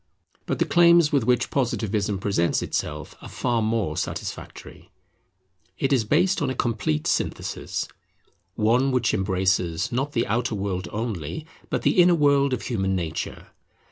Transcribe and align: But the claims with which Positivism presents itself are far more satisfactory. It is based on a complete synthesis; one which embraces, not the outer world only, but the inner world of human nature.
But 0.47 0.57
the 0.57 0.65
claims 0.65 1.11
with 1.11 1.25
which 1.25 1.51
Positivism 1.51 2.17
presents 2.17 2.63
itself 2.63 3.13
are 3.21 3.29
far 3.29 3.61
more 3.61 3.95
satisfactory. 3.95 4.89
It 5.77 5.93
is 5.93 6.05
based 6.05 6.41
on 6.41 6.49
a 6.49 6.55
complete 6.55 7.05
synthesis; 7.05 7.87
one 8.55 8.89
which 8.91 9.13
embraces, 9.13 9.91
not 9.91 10.13
the 10.13 10.25
outer 10.25 10.55
world 10.55 10.87
only, 10.91 11.45
but 11.69 11.83
the 11.83 12.01
inner 12.01 12.15
world 12.15 12.51
of 12.51 12.63
human 12.63 12.95
nature. 12.95 13.49